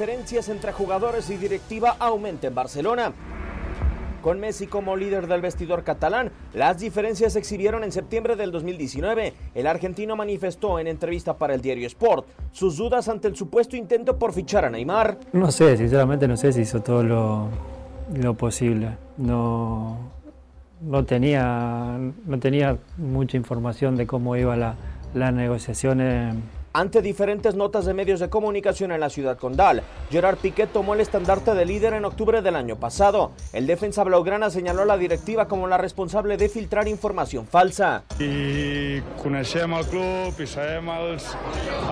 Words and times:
Diferencias 0.00 0.50
entre 0.50 0.72
jugadores 0.72 1.30
y 1.30 1.38
directiva 1.38 1.96
aumenta 1.98 2.46
en 2.48 2.54
Barcelona. 2.54 3.12
Con 4.20 4.38
Messi 4.40 4.66
como 4.66 4.94
líder 4.94 5.26
del 5.26 5.40
vestidor 5.40 5.84
catalán, 5.84 6.30
las 6.52 6.78
diferencias 6.78 7.32
se 7.32 7.38
exhibieron 7.38 7.82
en 7.82 7.92
septiembre 7.92 8.36
del 8.36 8.52
2019. 8.52 9.32
El 9.54 9.66
argentino 9.66 10.14
manifestó 10.14 10.78
en 10.78 10.86
entrevista 10.88 11.38
para 11.38 11.54
el 11.54 11.62
diario 11.62 11.86
Sport 11.86 12.26
sus 12.52 12.76
dudas 12.76 13.08
ante 13.08 13.28
el 13.28 13.36
supuesto 13.36 13.74
intento 13.74 14.18
por 14.18 14.34
fichar 14.34 14.66
a 14.66 14.70
Neymar. 14.70 15.16
No 15.32 15.50
sé, 15.50 15.78
sinceramente 15.78 16.28
no 16.28 16.36
sé 16.36 16.52
si 16.52 16.60
hizo 16.60 16.82
todo 16.82 17.02
lo, 17.02 18.34
posible. 18.34 18.98
No, 19.16 19.96
no, 20.82 21.04
tenía, 21.06 21.96
no 22.26 22.38
tenía 22.38 22.76
mucha 22.98 23.38
información 23.38 23.96
de 23.96 24.06
cómo 24.06 24.36
iba 24.36 24.56
la, 24.56 24.74
la 25.14 25.32
negociación. 25.32 26.02
en- 26.02 26.55
Ante 26.78 27.00
diferentes 27.00 27.54
notas 27.54 27.86
de 27.86 27.94
medios 27.94 28.20
de 28.20 28.28
comunicación 28.28 28.92
en 28.92 29.00
la 29.00 29.08
ciudad 29.08 29.38
condal, 29.38 29.82
Gerard 30.10 30.36
Piqué 30.36 30.66
tomó 30.66 30.92
el 30.92 31.00
estandarte 31.00 31.54
de 31.54 31.64
líder 31.64 31.94
en 31.94 32.04
octubre 32.04 32.42
del 32.42 32.54
año 32.54 32.76
pasado. 32.76 33.32
El 33.54 33.66
defensa 33.66 34.04
blaugrana 34.04 34.50
señaló 34.50 34.82
a 34.82 34.84
la 34.84 34.98
directiva 34.98 35.48
como 35.48 35.68
la 35.68 35.78
responsable 35.78 36.36
de 36.36 36.50
filtrar 36.50 36.86
información 36.86 37.46
falsa. 37.46 38.04
i 38.20 39.00
coneixem 39.22 39.72
el 39.72 39.86
club 39.88 40.36
i 40.38 40.46
sabem 40.46 40.90
els, 40.98 41.30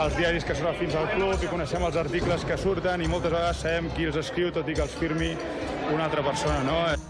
els 0.02 0.18
diaris 0.18 0.44
que 0.44 0.54
surten 0.54 0.76
fins 0.76 0.94
al 1.00 1.08
club 1.14 1.32
i 1.40 1.48
coneixem 1.48 1.82
els 1.88 1.96
articles 1.96 2.44
que 2.44 2.58
surten 2.60 3.00
i 3.00 3.08
moltes 3.08 3.32
vegades 3.32 3.64
sabem 3.64 3.88
qui 3.96 4.04
els 4.04 4.20
escriu 4.20 4.52
tot 4.52 4.68
i 4.68 4.76
que 4.76 4.84
els 4.84 5.00
firmi 5.00 5.32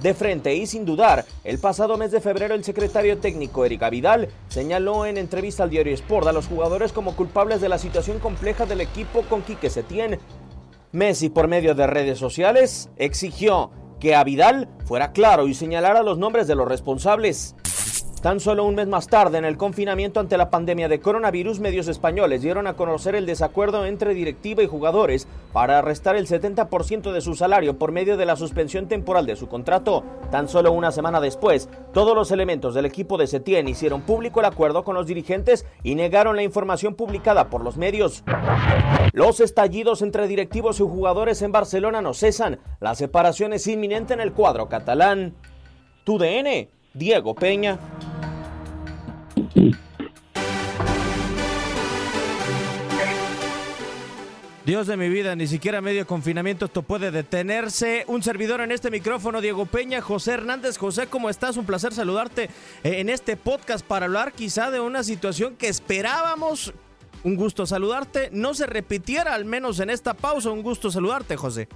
De 0.01 0.15
frente 0.15 0.55
y 0.55 0.67
sin 0.67 0.85
dudar, 0.85 1.25
el 1.45 1.59
pasado 1.59 1.97
mes 1.97 2.11
de 2.11 2.21
febrero 2.21 2.55
el 2.55 2.65
secretario 2.65 3.19
técnico 3.19 3.65
Erika 3.65 3.91
Vidal 3.91 4.29
señaló 4.49 5.07
en 5.07 5.19
entrevista 5.19 5.63
al 5.63 5.71
diario 5.71 5.95
Sport 5.95 6.27
a 6.27 6.33
los 6.33 6.47
jugadores 6.47 6.93
como 6.93 7.17
culpables 7.17 7.61
de 7.61 7.69
la 7.69 7.79
situación 7.79 8.19
compleja 8.19 8.67
del 8.67 8.81
equipo 8.81 9.23
con 9.23 9.43
Quique 9.43 9.71
Setién. 9.71 10.19
Messi, 10.93 11.29
por 11.29 11.49
medio 11.49 11.75
de 11.75 11.87
redes 11.87 12.19
sociales, 12.19 12.89
exigió 12.97 13.71
que 14.01 14.15
a 14.15 14.23
Vidal 14.23 14.69
fuera 14.85 15.13
claro 15.13 15.49
y 15.49 15.55
señalara 15.55 16.03
los 16.03 16.19
nombres 16.19 16.47
de 16.47 16.55
los 16.55 16.69
responsables. 16.69 17.57
Tan 18.25 18.41
solo 18.41 18.65
un 18.65 18.75
mes 18.75 18.89
más 18.89 19.09
tarde, 19.09 19.37
en 19.37 19.45
el 19.45 19.59
confinamiento 19.59 20.19
ante 20.19 20.39
la 20.39 20.49
pandemia 20.49 20.89
de 20.89 20.99
coronavirus, 20.99 21.61
medios 21.61 21.89
españoles 21.89 22.41
dieron 22.41 22.67
a 22.67 22.73
conocer 22.73 23.15
el 23.15 23.27
desacuerdo 23.27 23.85
entre 23.85 24.15
directiva 24.15 24.63
y 24.63 24.67
jugadores 24.67 25.29
para 25.53 25.81
arrestar 25.81 26.17
el 26.17 26.27
70% 26.27 27.13
de 27.13 27.21
su 27.21 27.35
salario 27.35 27.79
por 27.79 27.93
medio 27.93 28.17
de 28.17 28.25
la 28.25 28.37
suspensión 28.37 28.89
temporal 28.89 29.27
de 29.27 29.37
su 29.37 29.47
contrato. 29.47 30.05
Tan 30.31 30.49
solo 30.49 30.73
una 30.73 30.91
semana 30.91 31.21
después, 31.21 31.69
todos 31.93 32.15
los 32.17 32.31
elementos 32.31 32.73
del 32.73 32.87
equipo 32.87 33.19
de 33.19 33.27
Setién 33.27 33.69
hicieron 33.69 34.01
público 34.01 34.41
el 34.41 34.47
acuerdo 34.47 34.85
con 34.85 34.95
los 34.95 35.07
dirigentes 35.07 35.67
y 35.83 35.95
negaron 35.95 36.35
la 36.35 36.45
información 36.45 36.95
publicada 36.95 37.51
por 37.51 37.63
los 37.63 37.77
medios. 37.77 38.25
Los 39.13 39.41
estallidos 39.41 40.01
entre 40.01 40.29
directivos 40.29 40.81
y 40.81 40.83
jugadores 40.83 41.43
en 41.43 41.53
Barcelona 41.53 42.01
no 42.01 42.15
cesan. 42.15 42.59
La 42.81 42.95
separación 42.95 43.53
es 43.53 43.67
inminente 43.67 44.15
en 44.15 44.21
el 44.21 44.33
cuadro 44.33 44.71
catalán. 44.71 45.35
Tu 46.05 46.19
DN, 46.19 46.71
Diego 46.95 47.35
Peña. 47.35 47.77
Dios 54.65 54.87
de 54.87 54.97
mi 54.97 55.11
vida, 55.11 55.37
ni 55.37 55.47
siquiera 55.47 55.83
medio 55.83 56.07
confinamiento 56.07 56.65
esto 56.67 56.83
puede 56.83 57.11
detenerse. 57.11 58.05
Un 58.07 58.23
servidor 58.23 58.63
en 58.63 58.73
este 58.73 58.91
micrófono, 58.91 59.43
Diego 59.43 59.67
Peña, 59.67 60.01
José 60.01 60.33
Hernández. 60.35 60.79
José, 60.79 61.09
¿cómo 61.09 61.29
estás? 61.29 61.59
Un 61.59 61.67
placer 61.67 61.93
saludarte 61.93 62.45
eh, 62.45 63.01
en 63.01 63.11
este 63.11 63.37
podcast 63.37 63.85
para 63.85 64.07
hablar 64.07 64.33
quizá 64.33 64.71
de 64.71 64.81
una 64.81 65.03
situación 65.03 65.57
que 65.57 65.69
esperábamos. 65.69 66.73
Un 67.25 67.37
gusto 67.37 67.67
saludarte. 67.67 68.31
No 68.33 68.55
se 68.55 68.67
repitiera, 68.67 69.35
al 69.35 69.45
menos 69.45 69.81
en 69.81 69.91
esta 69.91 70.15
pausa. 70.15 70.51
Un 70.51 70.63
gusto 70.63 70.91
saludarte, 70.91 71.37
José. 71.37 71.69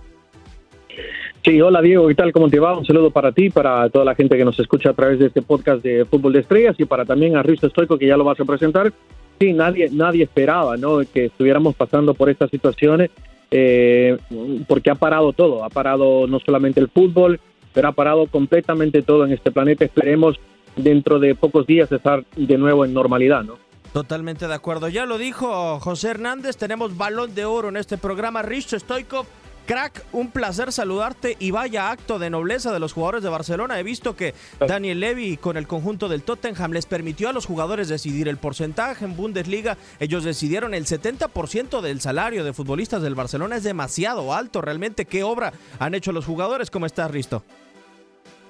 Sí, 1.44 1.60
hola 1.60 1.80
Diego, 1.80 2.08
¿qué 2.08 2.14
tal? 2.14 2.32
¿Cómo 2.32 2.48
te 2.48 2.58
va? 2.58 2.76
Un 2.76 2.84
saludo 2.84 3.10
para 3.10 3.32
ti, 3.32 3.50
para 3.50 3.88
toda 3.88 4.04
la 4.04 4.14
gente 4.14 4.36
que 4.36 4.44
nos 4.44 4.58
escucha 4.58 4.90
a 4.90 4.94
través 4.94 5.18
de 5.18 5.26
este 5.26 5.42
podcast 5.42 5.82
de 5.82 6.04
Fútbol 6.04 6.32
de 6.32 6.40
Estrellas 6.40 6.76
y 6.78 6.84
para 6.84 7.04
también 7.04 7.36
a 7.36 7.42
Risto 7.42 7.68
Stoico, 7.68 7.98
que 7.98 8.06
ya 8.06 8.16
lo 8.16 8.24
vas 8.24 8.38
a 8.40 8.44
presentar. 8.44 8.92
Sí, 9.40 9.52
nadie, 9.52 9.88
nadie 9.92 10.24
esperaba 10.24 10.76
¿no? 10.76 10.98
que 11.12 11.26
estuviéramos 11.26 11.76
pasando 11.76 12.14
por 12.14 12.28
estas 12.28 12.50
situaciones, 12.50 13.10
eh, 13.50 14.18
porque 14.66 14.90
ha 14.90 14.96
parado 14.96 15.32
todo, 15.32 15.64
ha 15.64 15.70
parado 15.70 16.26
no 16.26 16.40
solamente 16.40 16.80
el 16.80 16.88
fútbol, 16.88 17.40
pero 17.72 17.88
ha 17.88 17.92
parado 17.92 18.26
completamente 18.26 19.02
todo 19.02 19.24
en 19.24 19.32
este 19.32 19.52
planeta. 19.52 19.84
Esperemos 19.84 20.38
dentro 20.76 21.18
de 21.18 21.34
pocos 21.34 21.66
días 21.66 21.90
estar 21.92 22.24
de 22.36 22.58
nuevo 22.58 22.84
en 22.84 22.92
normalidad, 22.92 23.44
¿no? 23.44 23.58
Totalmente 23.92 24.46
de 24.46 24.54
acuerdo. 24.54 24.88
Ya 24.88 25.06
lo 25.06 25.18
dijo 25.18 25.80
José 25.80 26.10
Hernández, 26.10 26.56
tenemos 26.56 26.96
balón 26.96 27.34
de 27.34 27.44
oro 27.44 27.68
en 27.68 27.76
este 27.76 27.96
programa. 27.96 28.42
Risto 28.42 28.78
Stoikov, 28.78 29.26
crack, 29.68 30.02
un 30.12 30.30
placer 30.30 30.72
saludarte 30.72 31.36
y 31.38 31.50
vaya 31.50 31.90
acto 31.90 32.18
de 32.18 32.30
nobleza 32.30 32.72
de 32.72 32.80
los 32.80 32.94
jugadores 32.94 33.22
de 33.22 33.28
Barcelona. 33.28 33.78
He 33.78 33.82
visto 33.82 34.16
que 34.16 34.32
Daniel 34.66 34.98
Levy 34.98 35.36
con 35.36 35.58
el 35.58 35.66
conjunto 35.66 36.08
del 36.08 36.22
Tottenham 36.22 36.72
les 36.72 36.86
permitió 36.86 37.28
a 37.28 37.34
los 37.34 37.44
jugadores 37.44 37.88
decidir 37.88 38.28
el 38.28 38.38
porcentaje 38.38 39.04
en 39.04 39.14
Bundesliga. 39.14 39.76
Ellos 40.00 40.24
decidieron 40.24 40.72
el 40.72 40.86
70% 40.86 41.82
del 41.82 42.00
salario 42.00 42.44
de 42.44 42.54
futbolistas 42.54 43.02
del 43.02 43.14
Barcelona. 43.14 43.56
Es 43.56 43.62
demasiado 43.62 44.32
alto 44.32 44.62
realmente. 44.62 45.04
¿Qué 45.04 45.22
obra 45.22 45.52
han 45.78 45.94
hecho 45.94 46.12
los 46.12 46.24
jugadores? 46.24 46.70
¿Cómo 46.70 46.86
estás, 46.86 47.10
Risto? 47.10 47.42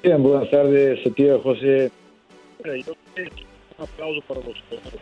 Bien, 0.05 0.23
buenas 0.23 0.49
tardes, 0.53 1.01
tío 1.17 1.41
José. 1.43 1.91
Yo 2.65 2.93
un 3.77 3.85
aplauso 3.85 4.21
para 4.29 4.41
los 4.41 4.55
jugadores 4.69 5.01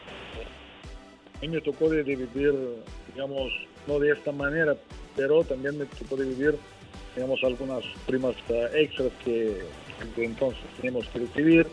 a 1.37 1.41
mí 1.43 1.49
me 1.49 1.61
tocó 1.61 1.91
de, 1.91 2.03
vivir, 2.03 2.55
digamos, 3.13 3.53
no 3.87 3.99
de 3.99 4.13
esta 4.13 4.33
manera, 4.33 4.77
pero 5.15 5.45
también 5.45 5.79
me 5.79 5.87
tocó 5.87 6.17
vivir, 6.17 6.57
digamos, 7.15 7.43
algunas 7.43 7.85
primas 8.07 8.35
uh, 8.49 8.77
extras 8.77 9.13
que, 9.25 9.63
entonces 10.17 10.63
tenemos 10.81 11.07
que 11.09 11.21
recibir. 11.21 11.67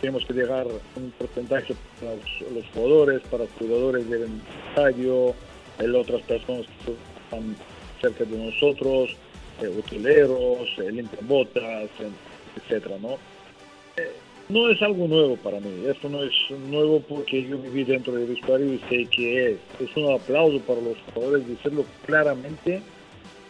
Tenemos 0.00 0.24
que 0.26 0.32
llegar 0.32 0.66
un 0.96 1.12
porcentaje 1.12 1.76
para 2.00 2.14
los, 2.52 2.66
jugadores, 2.74 3.22
para 3.30 3.44
los 3.44 3.52
cuidadores 3.52 4.10
del 4.10 4.28
estadio, 4.68 5.32
el 5.78 5.94
otras 5.94 6.22
personas 6.22 6.66
que 6.84 6.96
están 7.22 7.56
cerca 8.00 8.24
de 8.24 8.36
nosotros, 8.36 9.14
eh, 9.62 9.68
hoteleros, 9.68 10.68
eh, 10.78 11.04
botas, 11.20 11.88
etcétera, 12.56 12.96
¿no? 13.00 13.16
No 14.52 14.68
es 14.68 14.82
algo 14.82 15.08
nuevo 15.08 15.34
para 15.36 15.60
mí. 15.60 15.86
Esto 15.86 16.10
no 16.10 16.22
es 16.22 16.34
nuevo 16.68 17.00
porque 17.00 17.42
yo 17.42 17.56
viví 17.56 17.84
dentro 17.84 18.12
del 18.12 18.26
vestuario 18.26 18.74
y 18.74 18.78
sé 18.80 19.06
que 19.06 19.52
es. 19.52 19.58
Es 19.80 19.96
un 19.96 20.12
aplauso 20.12 20.60
para 20.66 20.78
los 20.82 20.94
jugadores 21.14 21.48
decirlo 21.48 21.86
claramente 22.04 22.82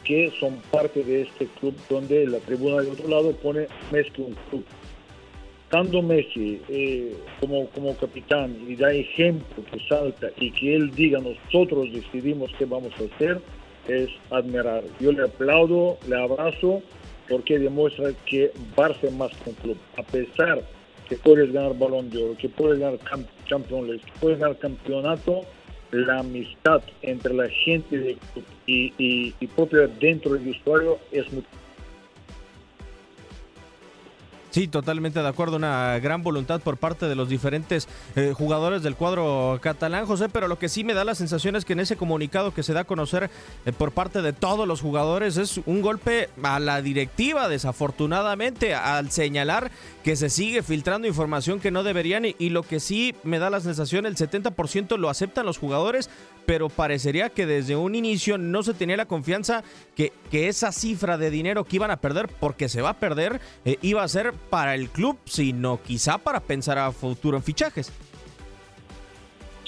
que 0.04 0.32
son 0.38 0.58
parte 0.70 1.02
de 1.02 1.22
este 1.22 1.46
club 1.58 1.74
donde 1.90 2.24
la 2.26 2.38
tribuna 2.38 2.82
de 2.82 2.90
otro 2.92 3.08
lado 3.08 3.32
pone 3.32 3.66
Messi 3.90 4.12
un 4.18 4.36
club. 4.48 4.64
Estando 5.64 6.02
Messi 6.02 6.60
eh, 6.68 7.12
como, 7.40 7.66
como 7.70 7.96
capitán 7.96 8.56
y 8.68 8.76
da 8.76 8.92
ejemplo 8.92 9.64
que 9.72 9.80
salta 9.88 10.28
y 10.36 10.52
que 10.52 10.76
él 10.76 10.92
diga 10.92 11.18
nosotros 11.18 11.92
decidimos 11.92 12.52
qué 12.60 12.64
vamos 12.64 12.92
a 13.00 13.12
hacer, 13.12 13.40
es 13.88 14.08
admirar. 14.30 14.84
Yo 15.00 15.10
le 15.10 15.24
aplaudo, 15.24 15.98
le 16.06 16.14
abrazo 16.14 16.80
porque 17.28 17.58
demuestra 17.58 18.12
que 18.24 18.52
Barça 18.76 19.02
es 19.02 19.12
más 19.12 19.32
que 19.38 19.50
un 19.50 19.56
club. 19.56 19.76
A 19.98 20.04
pesar 20.04 20.62
que 21.08 21.16
puedes 21.16 21.52
ganar 21.52 21.78
balón 21.78 22.10
de 22.10 22.22
oro, 22.22 22.36
que 22.36 22.48
puedes 22.48 22.78
ganar 22.78 22.98
Champions 23.46 23.88
League, 23.88 24.02
que 24.04 24.12
puedes 24.20 24.38
ganar 24.38 24.58
campeonato, 24.58 25.42
la 25.90 26.20
amistad 26.20 26.82
entre 27.02 27.34
la 27.34 27.48
gente 27.48 28.16
y, 28.66 28.92
y, 28.98 29.34
y 29.38 29.46
dentro 30.00 30.32
del 30.34 30.48
usuario 30.48 30.98
es 31.10 31.30
muy 31.32 31.44
Sí, 34.52 34.68
totalmente 34.68 35.22
de 35.22 35.28
acuerdo. 35.28 35.56
Una 35.56 35.98
gran 35.98 36.22
voluntad 36.22 36.60
por 36.60 36.76
parte 36.76 37.08
de 37.08 37.14
los 37.14 37.30
diferentes 37.30 37.88
eh, 38.16 38.34
jugadores 38.36 38.82
del 38.82 38.96
cuadro 38.96 39.58
catalán, 39.62 40.04
José. 40.04 40.28
Pero 40.28 40.46
lo 40.46 40.58
que 40.58 40.68
sí 40.68 40.84
me 40.84 40.92
da 40.92 41.04
la 41.04 41.14
sensación 41.14 41.56
es 41.56 41.64
que 41.64 41.72
en 41.72 41.80
ese 41.80 41.96
comunicado 41.96 42.52
que 42.52 42.62
se 42.62 42.74
da 42.74 42.80
a 42.80 42.84
conocer 42.84 43.30
eh, 43.64 43.72
por 43.72 43.92
parte 43.92 44.20
de 44.20 44.34
todos 44.34 44.68
los 44.68 44.82
jugadores 44.82 45.38
es 45.38 45.58
un 45.64 45.80
golpe 45.80 46.28
a 46.42 46.60
la 46.60 46.82
directiva, 46.82 47.48
desafortunadamente, 47.48 48.74
al 48.74 49.10
señalar 49.10 49.70
que 50.04 50.16
se 50.16 50.28
sigue 50.28 50.62
filtrando 50.62 51.08
información 51.08 51.58
que 51.58 51.70
no 51.70 51.82
deberían. 51.82 52.26
Y, 52.26 52.36
y 52.38 52.50
lo 52.50 52.62
que 52.62 52.78
sí 52.78 53.14
me 53.24 53.38
da 53.38 53.48
la 53.48 53.60
sensación, 53.60 54.04
el 54.04 54.16
70% 54.16 54.98
lo 54.98 55.08
aceptan 55.08 55.46
los 55.46 55.56
jugadores, 55.56 56.10
pero 56.44 56.68
parecería 56.68 57.30
que 57.30 57.46
desde 57.46 57.74
un 57.74 57.94
inicio 57.94 58.36
no 58.36 58.62
se 58.62 58.74
tenía 58.74 58.98
la 58.98 59.06
confianza 59.06 59.64
que, 59.96 60.12
que 60.32 60.48
esa 60.48 60.72
cifra 60.72 61.18
de 61.18 61.30
dinero 61.30 61.64
que 61.64 61.76
iban 61.76 61.90
a 61.90 61.98
perder, 61.98 62.26
porque 62.40 62.70
se 62.70 62.80
va 62.80 62.88
a 62.88 62.98
perder, 62.98 63.38
eh, 63.66 63.76
iba 63.82 64.02
a 64.02 64.08
ser 64.08 64.32
para 64.32 64.74
el 64.74 64.88
club, 64.88 65.18
sino 65.26 65.82
quizá 65.82 66.16
para 66.16 66.40
pensar 66.40 66.78
a 66.78 66.90
futuro 66.90 67.36
en 67.36 67.42
fichajes. 67.42 67.92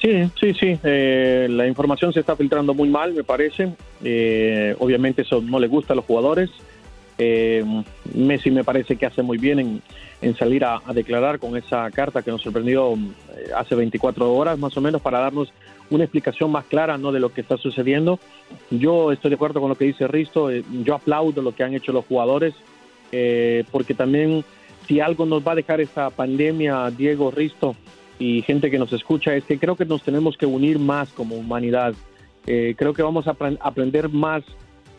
Sí, 0.01 0.31
sí, 0.41 0.55
sí. 0.55 0.79
Eh, 0.83 1.49
la 1.51 1.67
información 1.67 2.15
se 2.15 2.21
está 2.21 2.35
filtrando 2.35 2.73
muy 2.73 2.89
mal, 2.89 3.13
me 3.13 3.25
parece. 3.25 3.75
Eh, 4.03 4.75
obviamente 4.79 5.21
eso 5.21 5.43
no 5.43 5.59
le 5.59 5.69
gusta 5.69 5.93
a 5.93 5.97
los 5.97 6.07
jugadores. 6.07 6.49
Messi 8.15 8.51
me 8.51 8.65
parece 8.65 8.97
que 8.97 9.05
hace 9.05 9.23
muy 9.23 9.37
bien 9.37 9.59
en, 9.59 9.83
en 10.23 10.35
salir 10.35 10.65
a, 10.65 10.81
a, 10.85 10.95
declarar 10.95 11.39
con 11.39 11.59
esa 11.59 11.91
carta 11.91 12.23
que 12.23 12.31
nos 12.31 12.41
sorprendió 12.41 12.97
hace 13.55 13.75
24 13.75 14.33
horas 14.33 14.59
más 14.59 14.75
o 14.79 14.81
menos 14.81 15.03
para 15.03 15.21
darnos 15.21 15.53
una 15.91 16.05
explicación 16.05 16.51
más 16.51 16.65
clara 16.65 16.99
¿no? 16.99 17.13
de 17.13 17.21
lo 17.21 17.33
que 17.33 17.41
está 17.41 17.57
sucediendo. 17.57 18.19
Yo 18.71 19.13
estoy 19.13 19.31
de 19.31 19.37
acuerdo 19.37 19.61
con 19.61 19.69
lo 19.69 19.77
que 19.77 19.85
dice 19.85 20.09
Risto, 20.09 20.51
eh, 20.51 20.65
yo 20.83 20.95
aplaudo 20.95 21.43
lo 21.43 21.55
que 21.55 21.63
han 21.63 21.75
hecho 21.75 21.93
los 21.93 22.05
jugadores, 22.07 22.55
eh, 23.13 23.65
porque 23.71 23.95
también 23.95 24.45
si 24.87 25.01
algo 25.01 25.27
nos 25.27 25.47
va 25.47 25.53
a 25.53 25.57
dejar 25.57 25.81
esta 25.81 26.11
pandemia, 26.11 26.91
Diego, 26.91 27.31
Risto 27.31 27.77
y 28.19 28.43
gente 28.43 28.71
que 28.71 28.79
nos 28.79 28.93
escucha, 28.93 29.35
es 29.35 29.45
que 29.45 29.59
creo 29.59 29.77
que 29.77 29.85
nos 29.85 30.03
tenemos 30.03 30.37
que 30.37 30.47
unir 30.47 30.79
más 30.79 31.11
como 31.11 31.37
humanidad. 31.37 31.95
Eh, 32.47 32.75
creo 32.77 32.93
que 32.93 33.03
vamos 33.03 33.27
a 33.27 33.37
aprender 33.61 34.09
más 34.09 34.45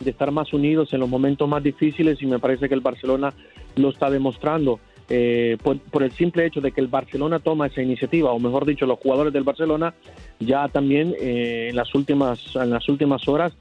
de 0.00 0.10
estar 0.10 0.30
más 0.30 0.52
unidos 0.52 0.92
en 0.92 1.00
los 1.00 1.08
momentos 1.08 1.48
más 1.48 1.62
difíciles 1.62 2.20
y 2.20 2.26
me 2.26 2.38
parece 2.38 2.68
que 2.68 2.74
el 2.74 2.80
Barcelona 2.80 3.32
lo 3.76 3.90
está 3.90 4.10
demostrando. 4.10 4.80
Eh, 5.08 5.56
por, 5.62 6.02
el 6.02 6.12
simple 6.12 6.46
hecho 6.46 6.60
de 6.60 6.72
que 6.72 6.80
el 6.80 6.88
Barcelona 6.88 7.38
toma 7.38 7.68
esa 7.68 7.80
iniciativa, 7.80 8.32
o 8.32 8.38
mejor 8.38 8.66
dicho, 8.66 8.86
los 8.86 8.98
jugadores 8.98 9.32
del 9.32 9.44
Barcelona, 9.44 9.94
ya 10.40 10.68
también 10.68 11.14
eh, 11.20 11.68
en, 11.70 11.76
las 11.76 11.94
últimas, 11.94 12.40
en 12.56 12.70
las 12.70 12.88
últimas 12.88 13.26
horas 13.28 13.52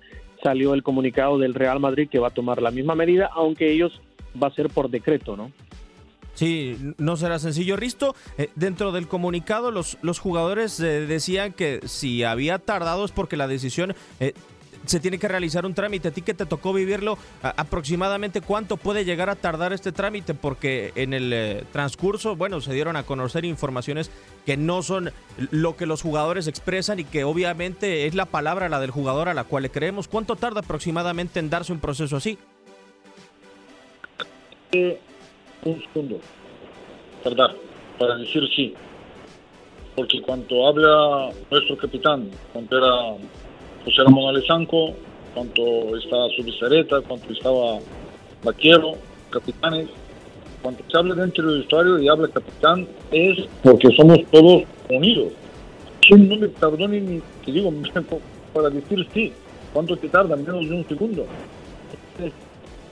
salió 0.42 0.74
el 0.74 0.84
comunicado 0.84 1.38
del 1.38 1.54
Real 1.54 1.80
Madrid 1.80 2.10
que 2.10 2.20
va 2.20 2.30
a 2.30 2.32
tomar 2.32 2.62
la 2.62 2.72
misma 2.72 2.96
medida, 2.96 3.30
aunque 3.34 3.72
ellos 3.72 4.02
va 4.42 4.48
a 4.48 4.54
ser 4.54 4.70
por 4.70 4.90
decreto, 4.90 5.38
¿no? 5.38 5.52
Sí, 6.34 6.78
no 6.98 7.16
será 7.16 7.40
sencillo. 7.40 7.78
Risto, 7.78 8.14
eh, 8.38 8.50
dentro 8.56 8.92
del 8.92 9.08
comunicado 9.08 9.72
los, 9.72 9.98
los 10.02 10.20
jugadores 10.20 10.78
decían 10.78 11.54
que 11.54 11.80
si 11.86 12.24
había 12.24 12.60
tardado 12.60 13.06
es 13.06 13.12
porque 13.12 13.38
la 13.38 13.48
decisión 13.48 13.96
se 14.86 15.00
tiene 15.00 15.18
que 15.18 15.28
realizar 15.28 15.66
un 15.66 15.74
trámite. 15.74 16.10
A 16.10 16.12
ti 16.12 16.22
que 16.22 16.34
te 16.34 16.46
tocó 16.46 16.74
vivirlo, 16.74 17.18
aproximadamente 17.42 18.42
cuánto 18.42 18.78
puede 18.78 19.06
llegar 19.06 19.30
a 19.30 19.36
tardar 19.36 19.74
este 19.74 19.92
trámite, 19.92 20.34
porque 20.34 20.92
en 20.96 21.14
el 21.14 21.32
eh, 21.34 21.64
transcurso, 21.72 22.36
bueno, 22.36 22.62
se 22.62 22.74
dieron 22.74 22.96
a 22.96 23.04
conocer 23.04 23.46
informaciones 23.46 24.12
que 24.46 24.58
no 24.58 24.82
son 24.84 25.12
lo 25.52 25.76
que 25.76 25.86
los 25.86 26.02
jugadores 26.02 26.48
expresan 26.48 27.00
y 27.00 27.04
que 27.04 27.24
obviamente 27.24 28.06
es 28.06 28.16
la 28.16 28.26
palabra, 28.26 28.70
la 28.70 28.80
del 28.80 28.92
jugador 28.92 29.30
a 29.30 29.34
la 29.34 29.44
cual 29.44 29.64
le 29.64 29.70
creemos. 29.70 30.08
¿Cuánto 30.08 30.36
tarda 30.36 30.62
aproximadamente 30.62 31.40
en 31.40 31.50
darse 31.50 31.74
un 31.74 31.80
proceso 31.80 32.18
así? 32.18 32.38
un 35.64 35.82
segundo. 35.94 36.20
Tardar, 37.24 37.56
para 37.98 38.18
decir 38.18 38.44
sí. 38.56 38.74
Porque 39.96 40.22
cuando 40.22 40.68
habla 40.68 41.32
nuestro 41.50 41.78
capitán, 41.78 42.30
cuando 42.52 43.18
José 43.86 44.04
Ramón 44.04 44.28
Alezanco, 44.30 44.94
cuanto 45.36 45.96
estaba 45.96 46.28
Subizareta, 46.30 47.02
cuanto 47.02 47.32
estaba 47.32 47.80
Vaquero, 48.44 48.94
capitanes. 49.30 49.88
Cuando 50.64 50.82
se 50.90 50.98
habla 50.98 51.14
dentro 51.14 51.48
del 51.48 51.60
vestuario 51.60 52.00
y 52.00 52.08
habla 52.08 52.28
capitán, 52.28 52.88
es 53.12 53.48
porque 53.62 53.90
somos 53.96 54.20
todos 54.32 54.64
unidos. 54.90 55.34
¿Quién 56.02 56.28
no 56.28 56.38
me 56.38 56.48
perdone 56.48 57.00
ni 57.00 57.22
te 57.46 57.52
digo 57.52 57.72
para 58.54 58.70
decir 58.72 59.08
sí? 59.14 59.32
¿Cuánto 59.72 59.96
te 59.98 60.10
tarda? 60.10 60.36
Menos 60.36 60.68
de 60.68 60.76
un 60.76 60.88
segundo. 60.88 61.26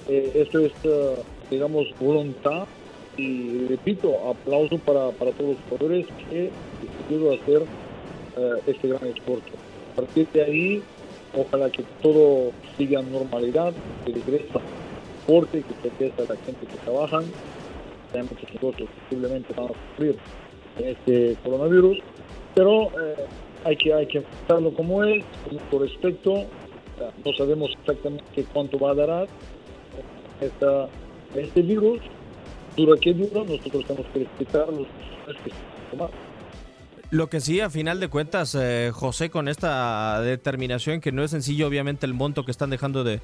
Eh, 0.08 0.32
esto 0.36 0.60
es, 0.60 0.72
eh, 0.84 1.16
digamos, 1.50 1.88
voluntad 2.00 2.66
y 3.18 3.66
repito, 3.68 4.14
aplauso 4.30 4.78
para, 4.80 5.10
para 5.12 5.32
todos 5.32 5.52
los 5.52 5.58
jugadores 5.70 6.06
que 6.30 6.52
decidieron 6.82 7.40
hacer 7.40 7.62
uh, 7.62 8.70
este 8.70 8.88
gran 8.88 9.08
esfuerzo. 9.08 9.52
A 9.94 9.96
partir 9.96 10.28
de 10.34 10.44
ahí, 10.44 10.84
ojalá 11.38 11.70
que 11.70 11.84
todo 12.02 12.52
siga 12.78 13.00
en 13.00 13.14
normalidad, 13.14 13.74
que 14.06 14.14
regresa 14.14 14.60
porque 15.28 15.62
que 15.62 15.74
protesta 15.76 16.24
a 16.24 16.34
la 16.34 16.42
gente 16.42 16.66
que 16.66 16.78
trabajan. 16.78 17.26
Hay 18.14 18.22
muchos 18.24 18.54
negocios 18.54 18.90
posiblemente 19.04 19.54
van 19.54 19.66
a 19.66 19.92
sufrir 19.92 20.18
este 20.80 21.38
coronavirus, 21.44 22.00
pero 22.56 22.86
eh, 22.86 23.26
hay 23.64 23.76
que 23.78 23.94
hay 23.94 24.08
que 24.08 24.18
enfrentarlo 24.20 24.74
como 24.74 25.04
es, 25.04 25.24
con 25.70 25.82
respecto. 25.82 26.46
No 27.24 27.34
sabemos 27.34 27.72
exactamente 27.80 28.46
cuánto 28.52 28.80
va 28.80 28.92
a 28.92 28.94
durar 28.94 29.28
esta, 30.42 30.88
este 31.36 31.62
virus. 31.62 32.00
Dura 32.76 33.00
que 33.00 33.14
dura, 33.14 33.44
nosotros 33.44 33.86
tenemos 33.86 34.12
que 34.12 34.20
respetar 34.20 34.68
los 34.70 34.88
que. 35.44 35.52
Lo 37.14 37.30
que 37.30 37.42
sí, 37.42 37.60
a 37.60 37.70
final 37.70 38.00
de 38.00 38.08
cuentas, 38.08 38.58
eh, 38.60 38.90
José, 38.92 39.30
con 39.30 39.48
esta 39.48 40.20
determinación, 40.22 41.00
que 41.00 41.12
no 41.12 41.24
es 41.24 41.30
sencillo, 41.30 41.68
obviamente, 41.68 42.08
el 42.08 42.16
monto 42.16 42.44
que 42.44 42.50
están 42.50 42.72
dejando 42.72 43.04
de, 43.04 43.22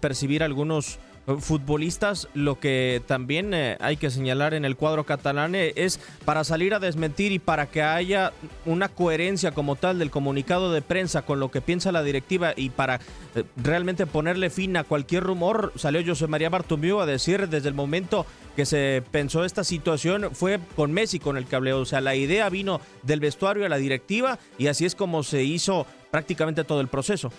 percibir 0.00 0.44
algunos 0.44 1.00
futbolistas, 1.40 2.28
lo 2.34 2.60
que 2.60 3.02
también 3.06 3.54
eh, 3.54 3.76
hay 3.80 3.96
que 3.96 4.10
señalar 4.10 4.54
en 4.54 4.64
el 4.64 4.76
cuadro 4.76 5.04
catalán 5.04 5.54
eh, 5.54 5.72
es 5.76 5.98
para 6.24 6.44
salir 6.44 6.74
a 6.74 6.78
desmentir 6.78 7.32
y 7.32 7.38
para 7.38 7.66
que 7.66 7.82
haya 7.82 8.32
una 8.66 8.88
coherencia 8.88 9.52
como 9.52 9.76
tal 9.76 9.98
del 9.98 10.10
comunicado 10.10 10.72
de 10.72 10.82
prensa 10.82 11.22
con 11.22 11.40
lo 11.40 11.50
que 11.50 11.60
piensa 11.60 11.92
la 11.92 12.02
directiva 12.02 12.52
y 12.56 12.70
para 12.70 13.00
eh, 13.34 13.44
realmente 13.56 14.06
ponerle 14.06 14.50
fin 14.50 14.76
a 14.76 14.84
cualquier 14.84 15.24
rumor, 15.24 15.72
salió 15.76 16.02
José 16.06 16.26
María 16.26 16.50
Bartomeu 16.50 17.00
a 17.00 17.06
decir 17.06 17.48
desde 17.48 17.68
el 17.68 17.74
momento 17.74 18.26
que 18.56 18.66
se 18.66 19.02
pensó 19.10 19.44
esta 19.44 19.64
situación 19.64 20.30
fue 20.32 20.58
con 20.76 20.92
Messi 20.92 21.18
con 21.18 21.36
el 21.36 21.46
cableo, 21.46 21.80
o 21.80 21.84
sea, 21.84 22.00
la 22.00 22.14
idea 22.14 22.48
vino 22.48 22.80
del 23.02 23.20
vestuario 23.20 23.66
a 23.66 23.68
la 23.68 23.78
directiva 23.78 24.38
y 24.58 24.68
así 24.68 24.84
es 24.84 24.94
como 24.94 25.22
se 25.22 25.42
hizo 25.42 25.86
prácticamente 26.10 26.64
todo 26.64 26.80
el 26.80 26.88
proceso. 26.88 27.32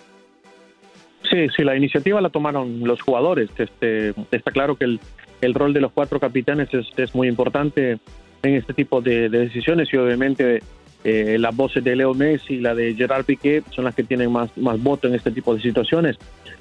Sí, 1.30 1.48
sí, 1.56 1.64
la 1.64 1.76
iniciativa 1.76 2.20
la 2.20 2.30
tomaron 2.30 2.80
los 2.84 3.00
jugadores. 3.02 3.50
Este, 3.58 4.14
está 4.30 4.52
claro 4.52 4.76
que 4.76 4.84
el, 4.84 5.00
el 5.40 5.54
rol 5.54 5.72
de 5.72 5.80
los 5.80 5.92
cuatro 5.92 6.20
capitanes 6.20 6.68
es, 6.72 7.14
muy 7.14 7.28
importante 7.28 7.98
en 8.42 8.54
este 8.54 8.74
tipo 8.74 9.00
de 9.00 9.28
decisiones 9.28 9.88
y 9.92 9.96
obviamente 9.96 10.62
eh, 11.08 11.38
las 11.38 11.54
voces 11.54 11.84
de 11.84 11.94
Leo 11.94 12.14
Messi 12.14 12.54
y 12.54 12.60
la 12.60 12.74
de 12.74 12.92
Gerard 12.94 13.24
Piqué 13.24 13.62
son 13.70 13.84
las 13.84 13.94
que 13.94 14.02
tienen 14.02 14.32
más, 14.32 14.50
más 14.56 14.82
voto 14.82 15.06
en 15.06 15.14
este 15.14 15.30
tipo 15.30 15.54
de 15.54 15.62
situaciones. 15.62 16.16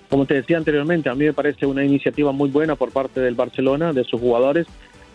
Como 0.08 0.28
te 0.28 0.36
decía 0.36 0.58
anteriormente, 0.58 1.10
a 1.10 1.16
mí 1.16 1.26
me 1.26 1.34
parece 1.34 1.66
una 1.66 1.84
iniciativa 1.84 2.32
muy 2.32 2.50
buena 2.50 2.76
por 2.76 2.92
parte 2.92 3.20
del 3.20 3.34
Barcelona, 3.34 3.92
de 3.92 4.04
sus 4.04 4.22
jugadores, 4.22 4.68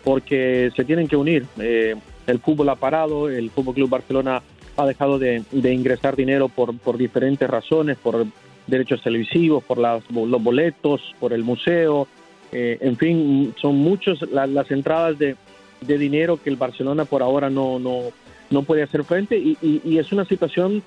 porque 0.03 0.73
se 0.75 0.85
tienen 0.85 1.07
que 1.07 1.15
unir. 1.15 1.47
Eh, 1.61 1.95
el 2.27 2.41
fútbol 2.41 2.71
ha 2.71 2.75
parado, 2.75 3.29
el 3.29 3.51
Fútbol 3.51 3.75
Club 3.77 3.89
Barcelona 3.91 4.43
ha 4.77 4.87
dejado 4.87 5.21
de, 5.21 5.45
de 5.53 5.73
ingresar 5.73 6.17
dinero 6.17 6.49
por, 6.49 6.77
por 6.77 6.99
diferentes 6.99 7.49
razones, 7.49 7.99
por 7.99 8.27
derechos 8.67 9.01
televisivos, 9.01 9.63
por 9.63 9.79
las, 9.79 10.03
los 10.11 10.43
boletos, 10.43 11.15
por 11.21 11.33
el 11.33 11.45
museo, 11.45 12.09
eh, 12.51 12.79
en 12.81 12.97
fin, 12.97 13.55
son 13.61 13.77
muchas 13.77 14.21
la, 14.23 14.47
las 14.47 14.71
entradas 14.73 15.17
de, 15.19 15.37
de, 15.83 15.99
dinero 15.99 16.41
que 16.43 16.51
el 16.51 16.57
Barcelona 16.57 17.05
por 17.05 17.23
ahora 17.23 17.49
no, 17.49 17.79
no, 17.79 18.11
no 18.51 18.63
puede 18.63 18.83
hacer 18.83 19.05
frente 19.05 19.39
y, 19.39 19.57
y, 19.63 19.81
y, 19.85 19.99
es 19.99 20.13
una 20.13 20.25
situación 20.25 20.83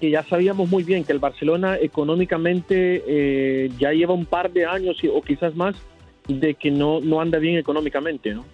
que 0.00 0.10
ya 0.10 0.22
sabíamos 0.24 0.68
muy 0.68 0.84
bien 0.84 1.04
que 1.04 1.12
el 1.12 1.18
Barcelona 1.18 1.76
económicamente 1.80 3.02
eh, 3.06 3.70
ya 3.78 3.92
lleva 3.92 4.14
un 4.14 4.26
par 4.26 4.52
de 4.52 4.66
años 4.66 4.96
o 5.12 5.22
quizás 5.22 5.56
más 5.56 5.74
de 6.28 6.54
que 6.54 6.70
no, 6.70 7.00
no 7.00 7.20
anda 7.20 7.38
bien 7.38 7.56
económicamente, 7.56 8.34
¿no? 8.34 8.44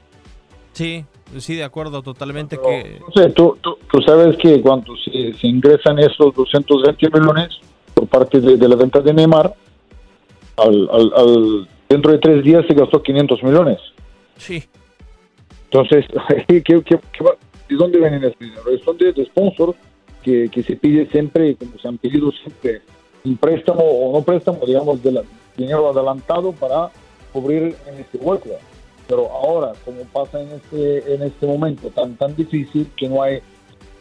Sí, 0.73 1.05
sí, 1.39 1.55
de 1.55 1.65
acuerdo, 1.65 2.03
totalmente. 2.03 2.57
Pero, 2.57 2.69
que... 2.69 3.01
No 3.01 3.23
sé, 3.23 3.31
tú, 3.31 3.57
tú, 3.61 3.79
tú, 3.91 4.01
sabes 4.03 4.37
que 4.39 4.61
cuando 4.61 4.97
se, 4.97 5.33
se 5.35 5.47
ingresan 5.47 5.99
esos 5.99 6.35
220 6.35 7.21
millones, 7.21 7.49
por 7.95 8.09
parte 8.09 8.41
de, 8.41 8.57
de 8.57 8.69
la 8.69 8.77
venta 8.77 9.01
de 9.01 9.13
Neymar, 9.13 9.55
al, 10.57 10.89
al, 10.91 11.13
al, 11.15 11.69
dentro 11.89 12.13
de 12.13 12.19
tres 12.19 12.45
días 12.45 12.65
se 12.67 12.75
gastó 12.75 13.03
500 13.03 13.43
millones. 13.43 13.79
Sí. 14.37 14.65
Entonces, 15.71 16.07
¿qué, 16.49 16.63
qué, 16.63 16.83
qué, 16.83 16.99
¿de 17.69 17.77
dónde 17.77 17.99
vienen 17.99 18.25
este 18.25 18.45
dinero? 18.45 18.63
Son 18.85 18.97
de, 18.99 19.13
de 19.13 19.25
sponsors 19.27 19.77
que, 20.23 20.49
que, 20.51 20.63
se 20.63 20.77
pide 20.77 21.07
siempre, 21.11 21.57
como 21.57 21.79
se 21.79 21.89
han 21.89 21.99
pedido 21.99 22.31
siempre, 22.33 22.83
un 23.25 23.37
préstamo 23.37 23.83
o 23.83 24.13
no 24.13 24.23
préstamo, 24.25 24.65
digamos, 24.67 25.03
de 25.03 25.13
la, 25.13 25.23
dinero 25.57 25.89
adelantado 25.91 26.53
para 26.53 26.91
cubrir 27.33 27.77
en 27.87 28.01
este 28.01 28.19
hueco. 28.19 28.51
Pero 29.07 29.31
ahora, 29.31 29.73
como 29.85 30.03
pasa 30.05 30.41
en 30.41 30.51
este, 30.53 31.15
en 31.15 31.23
este 31.23 31.47
momento 31.47 31.91
tan, 31.91 32.17
tan 32.17 32.35
difícil, 32.35 32.91
que 32.97 33.09
no 33.09 33.23
hay 33.23 33.41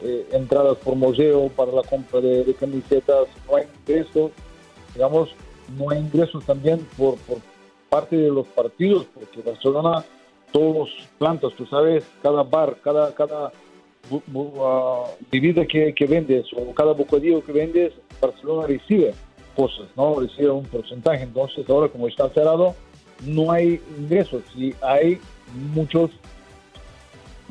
eh, 0.01 0.27
entradas 0.31 0.77
por 0.77 0.95
museo 0.95 1.49
para 1.49 1.71
la 1.71 1.83
compra 1.83 2.21
de, 2.21 2.43
de, 2.43 2.53
camisetas, 2.53 3.27
no 3.49 3.57
hay 3.57 3.65
ingresos, 3.81 4.31
digamos, 4.93 5.29
no 5.77 5.89
hay 5.89 5.99
ingresos 5.99 6.45
también 6.45 6.85
por, 6.97 7.17
por 7.19 7.39
parte 7.89 8.15
de 8.15 8.29
los 8.29 8.47
partidos, 8.47 9.05
porque 9.13 9.41
Barcelona, 9.41 10.05
todos 10.53 10.75
los 10.77 10.89
plantas, 11.17 11.51
tú 11.57 11.65
sabes, 11.65 12.05
cada 12.21 12.43
bar, 12.43 12.77
cada, 12.81 13.13
cada 13.13 13.51
uh, 14.09 15.03
bebida 15.29 15.65
que, 15.65 15.93
que, 15.93 16.05
vendes 16.05 16.45
o 16.55 16.73
cada 16.73 16.93
bocadillo 16.93 17.43
que 17.43 17.51
vendes, 17.51 17.91
Barcelona 18.21 18.67
recibe 18.67 19.13
cosas, 19.55 19.87
¿no? 19.97 20.19
Recibe 20.19 20.51
un 20.51 20.65
porcentaje. 20.65 21.23
Entonces, 21.23 21.67
ahora 21.69 21.89
como 21.89 22.07
está 22.07 22.29
cerrado, 22.29 22.75
no 23.25 23.51
hay 23.51 23.81
ingresos 23.97 24.43
y 24.55 24.73
hay 24.81 25.19
muchos 25.73 26.11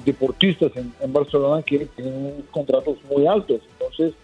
deportistas 0.05 0.75
en, 0.77 0.93
en, 1.01 1.13
Barcelona 1.13 1.63
que 1.63 1.87
tienen 1.97 2.45
contratos 2.53 2.99
muy 3.11 3.27
altos. 3.27 3.61
Entonces, 3.73 4.15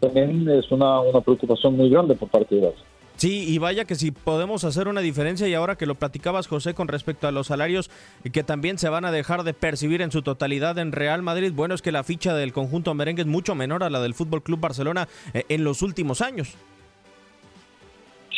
también 0.00 0.48
es 0.50 0.70
una, 0.70 1.00
una 1.00 1.20
preocupación 1.22 1.76
muy 1.76 1.88
grande 1.88 2.14
por 2.14 2.28
parte 2.28 2.54
de 2.54 2.60
Barcelona. 2.60 2.97
Sí, 3.18 3.44
y 3.48 3.58
vaya 3.58 3.84
que 3.84 3.96
si 3.96 4.12
podemos 4.12 4.62
hacer 4.62 4.86
una 4.86 5.00
diferencia 5.00 5.48
y 5.48 5.54
ahora 5.54 5.76
que 5.76 5.86
lo 5.86 5.96
platicabas 5.96 6.46
José 6.46 6.74
con 6.74 6.86
respecto 6.86 7.26
a 7.26 7.32
los 7.32 7.48
salarios 7.48 7.90
que 8.32 8.44
también 8.44 8.78
se 8.78 8.88
van 8.88 9.04
a 9.04 9.10
dejar 9.10 9.42
de 9.42 9.54
percibir 9.54 10.02
en 10.02 10.12
su 10.12 10.22
totalidad 10.22 10.78
en 10.78 10.92
Real 10.92 11.22
Madrid, 11.22 11.52
bueno 11.52 11.74
es 11.74 11.82
que 11.82 11.90
la 11.90 12.04
ficha 12.04 12.32
del 12.36 12.52
conjunto 12.52 12.94
merengue 12.94 13.22
es 13.22 13.26
mucho 13.26 13.56
menor 13.56 13.82
a 13.82 13.90
la 13.90 14.00
del 14.00 14.14
Fútbol 14.14 14.44
Club 14.44 14.60
Barcelona 14.60 15.08
eh, 15.34 15.42
en 15.48 15.64
los 15.64 15.82
últimos 15.82 16.20
años. 16.20 16.56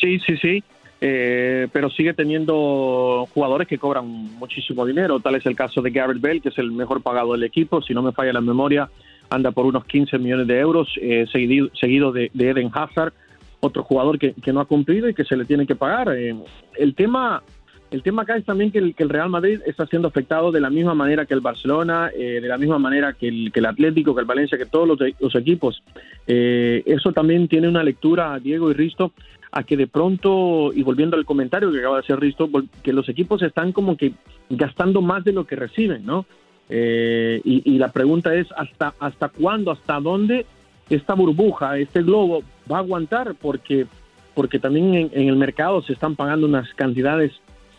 Sí, 0.00 0.18
sí, 0.20 0.36
sí. 0.38 0.64
Eh, 1.02 1.68
pero 1.72 1.90
sigue 1.90 2.14
teniendo 2.14 3.26
jugadores 3.34 3.68
que 3.68 3.76
cobran 3.76 4.06
muchísimo 4.06 4.86
dinero. 4.86 5.20
Tal 5.20 5.34
es 5.34 5.44
el 5.44 5.56
caso 5.56 5.82
de 5.82 5.90
Garrett 5.90 6.22
Bell, 6.22 6.40
que 6.40 6.48
es 6.48 6.58
el 6.58 6.72
mejor 6.72 7.02
pagado 7.02 7.32
del 7.32 7.42
equipo. 7.42 7.82
Si 7.82 7.92
no 7.92 8.02
me 8.02 8.12
falla 8.12 8.32
la 8.32 8.40
memoria, 8.40 8.88
anda 9.28 9.50
por 9.50 9.66
unos 9.66 9.84
15 9.84 10.18
millones 10.18 10.46
de 10.46 10.58
euros, 10.58 10.88
eh, 11.00 11.26
seguido, 11.30 11.68
seguido 11.78 12.12
de, 12.12 12.30
de, 12.34 12.50
Eden 12.50 12.70
Hazard, 12.72 13.12
otro 13.60 13.82
jugador 13.82 14.18
que, 14.18 14.32
que, 14.32 14.52
no 14.52 14.60
ha 14.60 14.64
cumplido 14.64 15.08
y 15.08 15.14
que 15.14 15.24
se 15.24 15.36
le 15.36 15.44
tiene 15.44 15.66
que 15.66 15.76
pagar. 15.76 16.14
Eh, 16.16 16.34
el 16.76 16.94
tema. 16.94 17.42
El 17.90 18.04
tema 18.04 18.22
acá 18.22 18.36
es 18.36 18.44
también 18.44 18.70
que 18.70 18.78
el, 18.78 18.94
que 18.94 19.02
el, 19.02 19.08
Real 19.08 19.30
Madrid 19.30 19.62
está 19.66 19.84
siendo 19.84 20.06
afectado 20.06 20.52
de 20.52 20.60
la 20.60 20.70
misma 20.70 20.94
manera 20.94 21.26
que 21.26 21.34
el 21.34 21.40
Barcelona, 21.40 22.08
eh, 22.16 22.38
de 22.40 22.46
la 22.46 22.56
misma 22.56 22.78
manera 22.78 23.14
que 23.14 23.26
el, 23.26 23.50
que 23.50 23.58
el, 23.58 23.66
Atlético, 23.66 24.14
que 24.14 24.20
el 24.20 24.28
Valencia, 24.28 24.56
que 24.56 24.66
todos 24.66 24.86
los, 24.86 25.34
equipos. 25.34 25.82
Eh, 26.28 26.84
eso 26.86 27.12
también 27.12 27.48
tiene 27.48 27.66
una 27.66 27.82
lectura, 27.82 28.38
Diego 28.38 28.70
y 28.70 28.74
Risto, 28.74 29.10
a 29.50 29.64
que 29.64 29.76
de 29.76 29.88
pronto, 29.88 30.70
y 30.72 30.84
volviendo 30.84 31.16
al 31.16 31.24
comentario 31.24 31.72
que 31.72 31.80
acaba 31.80 31.96
de 31.96 32.02
hacer 32.02 32.20
Risto, 32.20 32.48
que 32.80 32.92
los 32.92 33.08
equipos 33.08 33.42
están 33.42 33.72
como 33.72 33.96
que 33.96 34.12
gastando 34.48 35.02
más 35.02 35.24
de 35.24 35.32
lo 35.32 35.44
que 35.44 35.56
reciben, 35.56 36.06
¿no? 36.06 36.26
Y, 36.68 37.42
y, 37.64 37.78
la 37.78 37.90
pregunta 37.90 38.32
es, 38.36 38.46
¿hasta, 38.56 38.94
¿hasta 39.00 39.30
cuándo, 39.30 39.72
hasta 39.72 39.98
dónde 39.98 40.46
esta 40.90 41.14
burbuja, 41.14 41.78
este 41.78 42.02
globo 42.02 42.42
va 42.70 42.76
a 42.76 42.80
aguantar? 42.80 43.34
Porque, 43.40 43.86
porque 44.34 44.58
también 44.58 45.10
en, 45.12 45.28
el 45.28 45.36
mercado 45.36 45.82
se 45.82 45.92
están 45.92 46.16
pagando 46.16 46.46
unas 46.46 46.72
cantidades 46.74 47.32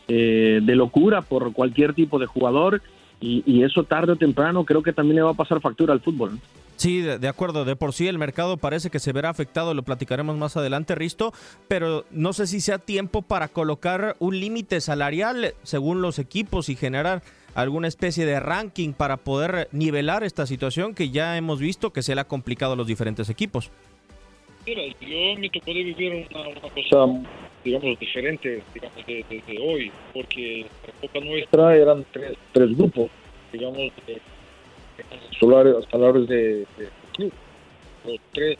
eh, 0.08 0.60
de 0.64 0.76
locura 0.76 1.22
por 1.22 1.54
cualquier 1.54 1.94
tipo 1.94 2.18
de 2.20 2.26
jugador 2.26 2.82
y, 3.20 3.44
y, 3.46 3.64
eso 3.64 3.84
tarde 3.84 4.14
o 4.14 4.16
temprano 4.16 4.66
creo 4.66 4.82
que 4.82 4.94
también 4.94 5.18
le 5.18 5.22
va 5.22 5.32
a 5.32 5.36
pasar 5.36 5.62
factura 5.62 5.94
al 5.94 6.02
fútbol. 6.02 6.40
Sí, 6.76 7.02
de, 7.02 7.20
de, 7.20 7.28
acuerdo. 7.28 7.66
De 7.66 7.76
por 7.76 7.94
sí 7.94 8.08
el 8.08 8.18
mercado 8.18 8.58
parece 8.58 8.90
que 8.90 8.98
se 8.98 9.14
verá 9.14 9.30
afectado, 9.30 9.76
lo 9.76 9.84
platicaremos 9.84 10.36
más 10.38 10.58
adelante, 10.58 10.96
Risto, 10.96 11.32
pero 11.68 12.06
no 12.10 12.34
sé 12.34 12.48
si 12.48 12.60
sea 12.60 12.80
tiempo 12.80 13.22
para 13.22 13.50
colocar 13.50 14.16
un 14.18 14.40
límite 14.40 14.82
salarial 14.82 15.54
según 15.62 16.02
los 16.02 16.18
equipos 16.18 16.70
y 16.70 16.76
generar 16.76 17.22
alguna 17.56 17.88
especie 17.88 18.26
de 18.26 18.40
ranking 18.40 18.94
para 18.94 19.18
poder 19.18 19.68
nivelar 19.72 20.24
esta 20.24 20.46
situación 20.46 20.96
que 20.96 21.10
ya 21.10 21.38
hemos 21.38 21.60
visto 21.60 21.92
que 21.92 22.02
se 22.02 22.16
le 22.16 22.22
ha 22.22 22.28
complicado 22.28 22.74
a 22.74 22.76
los 22.76 22.88
diferentes 22.88 23.30
equipos. 23.30 23.72
Mira, 24.66 24.84
yo 25.02 25.40
me 25.40 25.50
tocó 25.50 25.74
de 25.74 25.84
vivir 25.84 26.28
una, 26.30 26.48
una 26.50 26.62
cosa, 26.62 27.28
digamos, 27.64 28.00
diferente, 28.00 28.62
digamos, 28.74 29.06
de, 29.08 29.26
de, 29.28 29.42
de, 29.48 29.60
hoy, 29.60 29.92
porque 30.14 30.68
la 30.86 30.94
época 31.02 31.20
nuestra 31.20 31.76
eran 31.76 32.06
tres, 32.12 32.38
tres 32.52 32.78
grupos, 32.78 33.10
digamos, 33.52 33.92
de, 34.06 34.22
salarios, 35.40 35.88
salarios 35.90 36.28
de, 36.28 36.60
de, 36.78 36.90
club. 37.14 37.34
Los 38.06 38.20
tres 38.32 38.58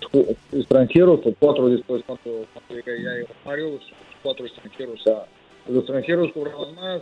extranjeros, 0.52 1.20
o 1.24 1.34
cuatro 1.40 1.70
después, 1.70 2.04
cuando, 2.06 2.46
cuando 2.54 2.86
ya 2.86 3.34
Mario, 3.46 3.80
cuatro 4.22 4.46
extranjeros. 4.46 5.02
O 5.02 5.04
sea, 5.04 5.26
los 5.68 5.80
extranjeros 5.80 6.32
cobraban 6.32 6.76
más, 6.76 7.02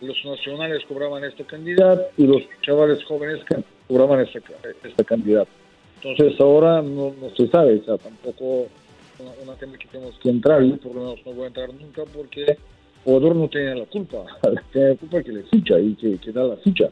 los 0.00 0.16
nacionales 0.24 0.84
cobraban 0.86 1.24
esta 1.24 1.44
cantidad 1.44 2.00
y 2.16 2.26
los 2.26 2.42
chavales 2.62 3.02
jóvenes 3.04 3.40
cobraban 3.88 4.20
esta, 4.20 4.40
esta 4.82 5.04
cantidad. 5.04 5.46
Entonces 6.02 6.38
ahora 6.38 6.82
no, 6.82 7.14
se 7.34 7.48
sabe, 7.48 7.80
o 7.80 7.84
sea, 7.84 7.96
tampoco 7.96 8.66
una, 9.42 9.54
tema 9.54 9.78
que 9.78 9.88
tenemos 9.88 10.18
que 10.18 10.28
entrar, 10.28 10.60
por 10.78 10.94
lo 10.94 11.00
menos 11.00 11.20
no 11.24 11.32
voy 11.32 11.44
a 11.44 11.46
entrar 11.46 11.72
nunca 11.72 12.02
porque 12.12 12.58
jugador 13.04 13.36
no 13.36 13.48
tiene 13.48 13.76
la 13.76 13.86
culpa, 13.86 14.24
tiene 14.72 14.90
la 14.90 14.94
culpa 14.96 15.22
que 15.22 15.32
le 15.32 15.42
ficha 15.44 15.78
y 15.78 15.94
que, 15.94 16.32
da 16.32 16.44
la 16.44 16.56
ficha. 16.56 16.90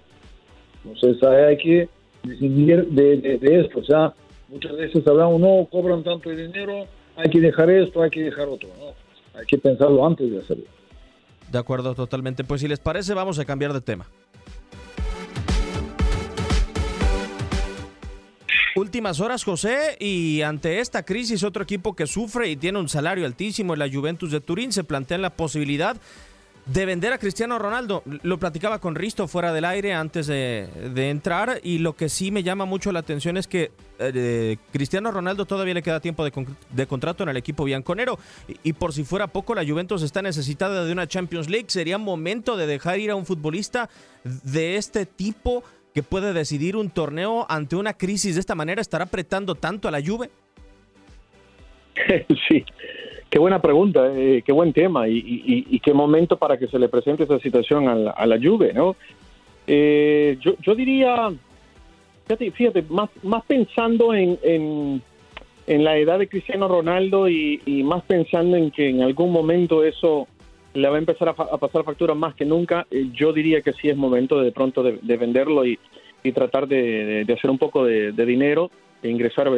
Entonces 0.84 1.22
hay 1.22 1.56
que 1.58 1.88
distinguir 2.22 2.86
de, 2.86 3.60
esto. 3.60 3.80
O 3.80 3.84
sea, 3.84 4.14
muchas 4.48 4.76
veces 4.76 5.06
hablamos, 5.06 5.40
no 5.40 5.68
cobran 5.70 6.02
tanto 6.02 6.30
dinero, 6.30 6.86
hay 7.16 7.28
que 7.28 7.40
dejar 7.40 7.70
esto, 7.70 8.02
hay 8.02 8.10
que 8.10 8.22
dejar 8.22 8.48
otro. 8.48 8.70
No, 8.78 9.38
hay 9.38 9.44
que 9.46 9.58
pensarlo 9.58 10.06
antes 10.06 10.30
de 10.30 10.38
hacerlo. 10.38 10.64
De 11.52 11.58
acuerdo, 11.58 11.94
totalmente. 11.94 12.44
Pues 12.44 12.62
si 12.62 12.68
les 12.68 12.80
parece, 12.80 13.12
vamos 13.12 13.38
a 13.38 13.44
cambiar 13.44 13.74
de 13.74 13.82
tema. 13.82 14.06
Últimas 18.74 19.20
horas, 19.20 19.44
José, 19.44 19.98
y 20.00 20.40
ante 20.40 20.80
esta 20.80 21.04
crisis, 21.04 21.44
otro 21.44 21.62
equipo 21.62 21.94
que 21.94 22.06
sufre 22.06 22.48
y 22.48 22.56
tiene 22.56 22.78
un 22.78 22.88
salario 22.88 23.26
altísimo, 23.26 23.76
la 23.76 23.86
Juventus 23.90 24.30
de 24.30 24.40
Turín, 24.40 24.72
se 24.72 24.82
plantea 24.82 25.18
la 25.18 25.36
posibilidad 25.36 25.98
de 26.66 26.86
vender 26.86 27.12
a 27.12 27.18
Cristiano 27.18 27.58
Ronaldo. 27.58 28.02
Lo 28.22 28.38
platicaba 28.38 28.78
con 28.78 28.94
Risto 28.94 29.26
fuera 29.26 29.52
del 29.52 29.64
aire 29.64 29.94
antes 29.94 30.26
de, 30.26 30.68
entrar 31.10 31.60
y 31.62 31.78
lo 31.78 31.94
que 31.94 32.08
sí 32.08 32.30
me 32.30 32.42
llama 32.42 32.64
mucho 32.64 32.92
la 32.92 33.00
atención 33.00 33.36
es 33.36 33.46
que 33.46 33.72
eh, 33.98 34.56
Cristiano 34.72 35.10
Ronaldo 35.10 35.44
todavía 35.44 35.74
le 35.74 35.82
queda 35.82 36.00
tiempo 36.00 36.24
de, 36.24 36.86
contrato 36.86 37.22
en 37.22 37.28
el 37.28 37.36
equipo 37.36 37.64
bianconero 37.64 38.18
y, 38.48 38.70
y, 38.70 38.72
por 38.72 38.92
si 38.92 39.04
fuera 39.04 39.26
poco 39.26 39.54
la 39.54 39.66
Juventus 39.66 40.02
está 40.02 40.22
necesitada 40.22 40.84
de 40.84 40.92
una 40.92 41.06
Champions 41.06 41.50
League. 41.50 41.66
Sería 41.68 41.98
momento 41.98 42.56
de 42.56 42.66
dejar 42.66 43.00
ir 43.00 43.10
a 43.10 43.16
un 43.16 43.26
futbolista 43.26 43.90
de 44.24 44.76
este 44.76 45.06
tipo 45.06 45.64
que 45.94 46.02
puede 46.02 46.32
decidir 46.32 46.76
un 46.76 46.90
torneo 46.90 47.46
ante 47.48 47.76
una 47.76 47.94
crisis 47.94 48.34
de 48.34 48.40
esta 48.40 48.54
manera. 48.54 48.80
¿Estará 48.80 49.04
apretando 49.04 49.54
tanto 49.54 49.88
a 49.88 49.90
la 49.90 50.02
Juve? 50.02 50.30
Sí, 52.48 52.64
Qué 53.32 53.38
buena 53.38 53.62
pregunta, 53.62 54.12
eh, 54.14 54.42
qué 54.44 54.52
buen 54.52 54.74
tema 54.74 55.08
y, 55.08 55.80
qué 55.82 55.94
momento 55.94 56.36
para 56.36 56.58
que 56.58 56.66
se 56.66 56.78
le 56.78 56.90
presente 56.90 57.22
esa 57.22 57.38
situación 57.38 57.88
a 57.88 58.26
la, 58.26 58.38
Juve, 58.38 58.74
¿no? 58.74 58.94
Eh, 59.66 60.36
yo, 60.38 60.74
diría, 60.74 61.32
fíjate, 62.26 62.82
más, 62.90 63.08
más 63.22 63.42
pensando 63.46 64.12
en, 64.12 65.00
la 65.66 65.96
edad 65.96 66.18
de 66.18 66.28
Cristiano 66.28 66.68
Ronaldo 66.68 67.26
y, 67.26 67.82
más 67.82 68.02
pensando 68.02 68.58
en 68.58 68.70
que 68.70 68.90
en 68.90 69.00
algún 69.00 69.32
momento 69.32 69.82
eso 69.82 70.28
le 70.74 70.90
va 70.90 70.96
a 70.96 70.98
empezar 70.98 71.30
a, 71.30 71.34
pasar 71.34 71.84
factura 71.84 72.12
más 72.12 72.34
que 72.34 72.44
nunca, 72.44 72.86
eh, 72.90 73.08
yo 73.14 73.32
diría 73.32 73.62
que 73.62 73.72
sí 73.72 73.88
es 73.88 73.96
momento 73.96 74.42
de, 74.42 74.52
pronto 74.52 74.82
de, 74.82 75.16
venderlo 75.16 75.64
y, 75.64 75.78
tratar 76.34 76.68
de, 76.68 77.24
hacer 77.34 77.50
un 77.50 77.56
poco 77.56 77.86
de, 77.86 78.12
dinero, 78.12 78.70
de 79.00 79.10
ingresar 79.10 79.50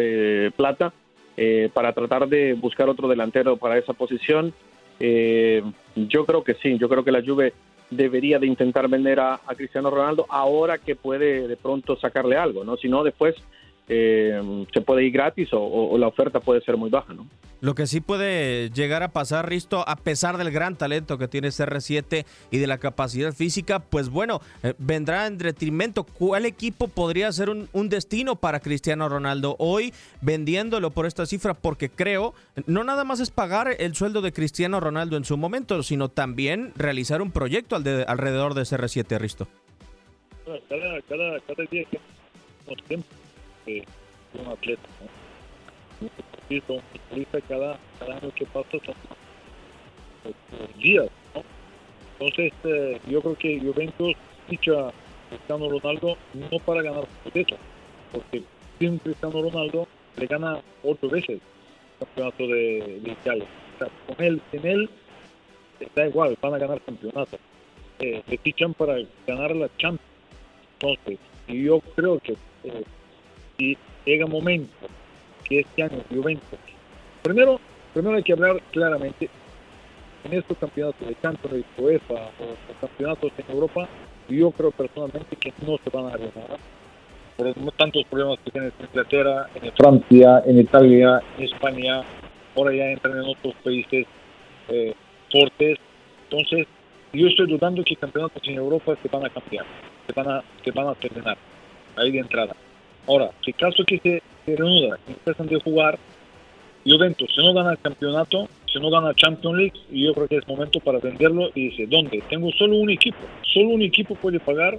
plata 0.57 0.93
eh, 1.37 1.69
para 1.73 1.93
tratar 1.93 2.29
de 2.29 2.55
buscar 2.55 2.89
otro 2.89 3.09
delantero 3.09 3.57
para 3.57 3.79
esa 3.79 3.93
posición. 3.93 4.53
Eh, 5.01 5.63
yo 5.97 6.25
creo 6.25 6.45
que 6.45 6.55
sí, 6.55 6.79
yo 6.79 6.89
creo 6.89 7.05
que 7.05 7.13
la 7.13 7.23
Juve 7.25 7.53
debería 7.91 8.39
de 8.39 8.47
intentar 8.47 8.89
vender 8.89 9.21
a, 9.21 9.41
Cristiano 9.57 9.91
Ronaldo 9.91 10.27
ahora 10.29 10.79
que 10.79 10.97
puede 10.97 11.47
de 11.47 11.57
pronto 11.57 11.97
sacarle 11.97 12.37
algo, 12.37 12.65
¿no? 12.65 12.77
Si 12.77 12.89
no, 12.89 13.05
después 13.05 13.35
eh, 13.89 14.67
se 14.73 14.81
puede 14.81 15.05
ir 15.05 15.13
gratis 15.13 15.51
o, 15.53 15.97
la 15.99 16.09
oferta 16.09 16.41
puede 16.41 16.63
ser 16.63 16.77
muy 16.77 16.89
baja, 16.89 17.13
¿no? 17.13 17.27
Lo 17.61 17.75
que 17.75 17.87
sí 17.87 18.03
puede 18.03 18.69
llegar 18.71 19.03
a 19.03 19.13
pasar, 19.13 19.49
Risto, 19.49 19.89
a 19.89 19.97
pesar 19.97 20.37
del 20.37 20.51
gran 20.51 20.77
talento 20.77 21.17
que 21.17 21.29
tiene 21.29 21.49
CR7 21.49 22.27
y 22.51 22.59
de 22.59 22.67
la 22.67 22.77
capacidad 22.77 23.33
física, 23.33 23.79
pues 23.79 24.11
bueno, 24.11 24.41
eh, 24.63 24.75
vendrá 24.77 25.27
en 25.27 25.39
detrimento. 25.39 26.05
¿Cuál 26.05 26.45
equipo 26.45 26.89
podría 26.89 27.33
ser 27.33 27.49
un, 27.49 27.89
destino 27.89 28.37
para 28.37 28.61
Cristiano 28.61 29.09
Ronaldo 29.09 29.57
hoy 29.59 29.95
vendiéndolo 30.21 30.91
por 30.91 31.07
esta 31.07 31.25
cifra? 31.25 31.55
Porque 31.55 31.89
creo, 31.89 32.35
no 32.67 32.85
nada 32.85 33.05
más 33.05 33.21
es 33.21 33.31
pagar 33.31 33.75
el 33.79 33.95
sueldo 33.95 34.21
de 34.21 34.33
Cristiano 34.33 34.79
Ronaldo 34.79 35.17
en 35.17 35.25
su 35.25 35.39
momento, 35.39 35.83
sino 35.83 36.11
también 36.11 36.73
realizar 36.77 37.23
un 37.23 37.31
proyecto 37.31 37.77
alrededor 37.77 38.53
de 38.53 38.63
CR7, 38.63 39.19
Risto. 39.19 39.49
Cada, 40.69 41.01
cada, 41.09 41.41
cada 41.41 41.65
día 41.71 41.85
que 41.91 41.99
un 43.67 44.47
atleta. 44.51 44.89
¿no? 45.01 46.09
Un 46.51 46.83
futbolista 46.93 47.41
cada, 47.43 47.79
cada 47.99 48.21
que 48.21 48.47
pasa 48.47 48.71
son 48.85 48.95
días. 50.79 51.09
¿no? 51.35 51.43
Entonces, 52.19 52.53
eh, 52.65 53.01
yo 53.09 53.21
creo 53.21 53.37
que 53.37 53.61
Juventus 53.61 54.15
ficha 54.49 54.93
Cristiano 55.29 55.69
Ronaldo 55.69 56.17
no 56.35 56.59
para 56.61 56.83
ganar 56.83 57.05
eso, 57.35 57.57
porque 58.13 58.43
sin 58.79 58.99
Cristiano 58.99 59.43
Ronaldo 59.43 59.89
le 60.17 60.27
gana 60.27 60.61
ocho 60.83 61.09
veces 61.09 61.31
el 61.31 61.41
campeonato 61.99 62.47
de, 62.47 63.01
de 63.03 63.11
Italia. 63.11 63.47
O 63.75 63.79
sea, 63.79 63.89
con 64.07 64.25
él, 64.25 64.41
sin 64.51 64.67
él, 64.67 64.91
da 65.95 66.07
igual, 66.07 66.37
van 66.41 66.55
a 66.55 66.59
ganar 66.59 66.81
campeonato. 66.83 67.39
Eh, 67.99 68.23
se 68.29 68.39
fichan 68.39 68.75
para 68.75 68.97
ganar 69.27 69.55
la 69.55 69.69
Champions. 69.79 70.01
Entonces, 70.75 71.19
yo 71.49 71.81
creo 71.97 72.19
que 72.19 72.33
eh, 72.65 72.85
y 73.59 73.77
llega 74.05 74.27
momento 74.27 74.87
que 75.49 75.61
este 75.61 75.83
año 75.83 76.03
Juventus, 76.11 76.59
primero, 77.23 77.61
primero 77.93 78.17
hay 78.17 78.23
que 78.23 78.33
hablar 78.33 78.61
claramente 78.71 79.29
en 80.25 80.33
estos 80.33 80.57
campeonatos 80.59 81.07
de 81.07 81.17
Champions 81.21 81.65
de 81.77 81.83
UEFA 81.83 82.15
o, 82.15 82.81
campeonatos 82.81 83.33
en 83.37 83.55
Europa, 83.55 83.89
yo 84.29 84.51
creo 84.53 84.71
personalmente 84.71 85.37
que 85.37 85.53
no 85.67 85.77
se 85.79 85.91
van 85.91 86.07
a 86.07 86.17
ganar 86.17 86.59
por 87.37 87.73
tantos 87.73 88.05
problemas 88.09 88.39
que 88.45 88.51
tiene 88.53 88.69
en 88.69 88.87
Inglaterra, 88.87 89.49
en 89.55 89.73
Francia, 89.73 90.43
en 90.47 90.61
Italia, 90.61 91.21
en 91.37 91.45
España, 91.45 92.03
ahora 92.57 92.75
ya 92.75 92.85
entran 92.87 93.17
en 93.17 93.25
otros 93.29 93.55
países 93.63 94.07
eh, 94.69 94.95
fuertes. 95.31 95.79
Entonces, 96.31 96.67
yo 97.13 97.27
estoy 97.27 97.49
dudando 97.49 97.83
que 97.85 97.97
campeonatos 97.97 98.43
en 98.47 98.55
Europa 98.55 98.97
se 99.03 99.09
van 99.09 99.27
a 99.27 99.31
cambiar, 99.31 99.67
se 100.07 100.13
van 100.13 100.29
a, 100.29 100.45
se 100.65 100.71
van 100.71 100.89
a 100.89 100.95
terminar 100.95 101.37
ahí 101.97 102.13
de 102.13 102.19
entrada. 102.21 102.55
Ahora, 103.07 103.31
si 103.45 103.53
caso 103.53 103.85
que 103.85 103.99
se, 103.99 104.23
reanuda, 104.47 104.99
empiezan 105.07 105.47
de 105.47 105.61
jugar, 105.61 105.99
Juventus, 106.85 107.31
si 107.35 107.43
no 107.43 107.55
gana 107.55 107.73
el 107.73 107.79
campeonato, 107.79 108.49
si 108.71 108.79
no 108.79 108.91
gana 108.91 109.15
Champions 109.15 109.57
League, 109.57 109.81
yo 109.91 110.13
creo 110.15 110.29
que 110.29 110.37
es 110.37 110.49
momento 110.49 110.81
para 110.81 110.99
venderlo 110.99 111.51
y 111.55 111.71
dice, 111.71 111.87
¿dónde? 111.87 112.23
Tengo 112.29 112.51
solo 112.53 112.77
un 112.77 112.91
equipo, 112.91 113.19
solo 113.43 113.71
un 113.71 113.83
equipo 113.83 114.15
puede 114.15 114.41
pagar 114.41 114.79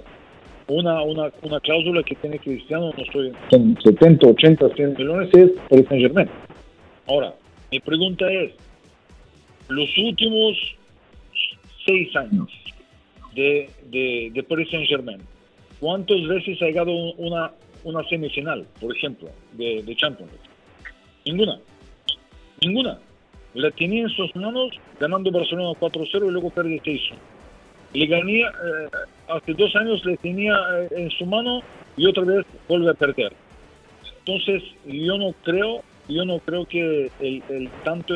una, 0.68 1.02
una, 1.02 1.30
una 1.42 1.60
cláusula 1.60 2.02
que 2.02 2.14
tiene 2.16 2.38
Cristiano, 2.38 2.92
no 2.96 3.02
estoy 3.02 3.32
en 3.52 3.76
70, 3.82 4.26
80, 4.26 4.68
100 4.74 4.94
millones, 4.94 5.34
es 5.34 5.50
Paris 5.68 5.86
Saint 5.88 6.02
Germain. 6.02 6.28
Ahora, 7.06 7.34
mi 7.70 7.80
pregunta 7.80 8.30
es, 8.30 8.52
los 9.68 9.88
últimos 9.98 10.56
seis 11.84 12.14
años 12.16 12.48
de, 13.34 13.70
de, 13.90 14.30
de 14.34 14.42
Paris 14.42 14.68
Saint 14.70 14.88
Germain, 14.88 15.20
¿cuántas 15.80 16.26
veces 16.26 16.60
ha 16.62 16.66
llegado 16.66 16.92
una, 17.14 17.52
una 17.86 18.02
semifinal, 18.08 18.66
por 18.80 18.94
ejemplo, 18.94 19.28
de, 19.52 19.82
de 19.82 19.96
Champions 19.96 20.32
Ninguna. 21.24 21.58
Ninguna. 22.60 22.98
La 23.54 23.70
tenía 23.70 24.02
en 24.02 24.08
sus 24.10 24.34
manos 24.36 24.70
ganando 25.00 25.30
Barcelona 25.30 25.70
4-0 25.80 26.26
y 26.26 26.30
luego 26.30 26.50
perdió 26.50 26.80
6 26.84 27.00
Le 27.94 28.06
gané, 28.06 28.40
eh, 28.40 28.44
hace 29.28 29.54
dos 29.54 29.74
años 29.76 30.04
le 30.04 30.16
tenía 30.18 30.54
eh, 30.78 30.88
en 30.96 31.10
su 31.10 31.26
mano 31.26 31.62
y 31.96 32.06
otra 32.06 32.24
vez 32.24 32.44
vuelve 32.68 32.90
a 32.90 32.94
perder. 32.94 33.32
Entonces, 34.18 34.62
yo 34.84 35.16
no 35.16 35.32
creo, 35.44 35.82
yo 36.08 36.24
no 36.24 36.40
creo 36.40 36.66
que 36.66 37.10
el, 37.20 37.42
el 37.48 37.70
tanto 37.84 38.14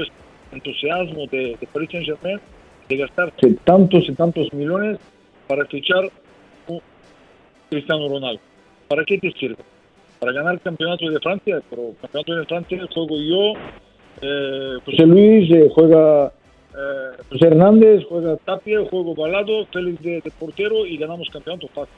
entusiasmo 0.51 1.27
de, 1.27 1.57
de 1.61 1.67
Paris 1.73 1.91
Saint 1.93 2.07
Germain 2.07 2.41
de 2.89 2.97
gastarse 2.97 3.55
tantos 3.65 4.09
y 4.09 4.13
tantos 4.15 4.53
millones 4.53 4.99
para 5.47 5.65
fichar 5.67 6.11
un 6.67 6.81
Cristiano 7.71 8.09
Ronaldo. 8.09 8.50
¿Para 8.91 9.05
qué 9.05 9.19
te 9.19 9.31
sirve? 9.31 9.63
Para 10.19 10.33
ganar 10.33 10.55
el 10.55 10.61
campeonato 10.61 11.09
de 11.09 11.21
Francia, 11.21 11.63
pero 11.71 11.91
el 11.91 11.97
campeonato 11.97 12.35
de 12.35 12.45
Francia 12.45 12.89
juego 12.93 13.17
yo, 13.21 13.53
eh, 14.21 14.79
José 14.85 15.07
Luis, 15.07 15.49
eh, 15.49 15.71
juega 15.73 16.33
eh, 16.75 17.23
José 17.31 17.47
Hernández, 17.47 18.05
juega 18.09 18.37
Tapia, 18.39 18.81
juego 18.91 19.15
Balado, 19.15 19.65
Félix 19.67 20.03
de, 20.03 20.33
portero 20.37 20.85
y 20.85 20.97
ganamos 20.97 21.31
campeonato 21.31 21.69
fácil. 21.69 21.95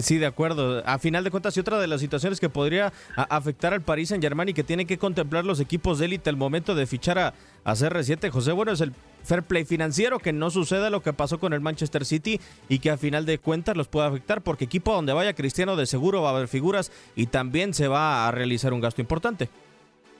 Sí, 0.00 0.18
de 0.18 0.26
acuerdo. 0.26 0.82
A 0.86 0.98
final 0.98 1.24
de 1.24 1.30
cuentas, 1.30 1.56
y 1.56 1.60
otra 1.60 1.78
de 1.78 1.86
las 1.86 2.00
situaciones 2.00 2.40
que 2.40 2.48
podría 2.48 2.92
afectar 3.16 3.72
al 3.72 3.82
Paris 3.82 4.08
Saint 4.08 4.22
Germain 4.22 4.48
y 4.48 4.54
que 4.54 4.64
tienen 4.64 4.86
que 4.86 4.98
contemplar 4.98 5.44
los 5.44 5.60
equipos 5.60 5.98
de 5.98 6.06
élite 6.06 6.30
al 6.30 6.36
momento 6.36 6.74
de 6.74 6.86
fichar 6.86 7.18
a, 7.18 7.34
a 7.64 7.74
CR7, 7.74 8.30
José, 8.30 8.52
bueno, 8.52 8.72
es 8.72 8.80
el 8.80 8.92
fair 9.22 9.42
play 9.42 9.64
financiero, 9.64 10.18
que 10.18 10.32
no 10.32 10.50
suceda 10.50 10.90
lo 10.90 11.00
que 11.00 11.12
pasó 11.12 11.38
con 11.38 11.52
el 11.52 11.60
Manchester 11.60 12.04
City 12.04 12.40
y 12.68 12.80
que 12.80 12.90
a 12.90 12.96
final 12.96 13.26
de 13.26 13.38
cuentas 13.38 13.76
los 13.76 13.88
pueda 13.88 14.06
afectar, 14.06 14.42
porque 14.42 14.64
equipo 14.64 14.92
donde 14.92 15.12
vaya 15.12 15.34
Cristiano 15.34 15.76
de 15.76 15.86
seguro 15.86 16.22
va 16.22 16.30
a 16.30 16.36
haber 16.36 16.48
figuras 16.48 16.90
y 17.16 17.26
también 17.26 17.74
se 17.74 17.88
va 17.88 18.26
a 18.26 18.30
realizar 18.30 18.72
un 18.72 18.80
gasto 18.80 19.00
importante. 19.00 19.48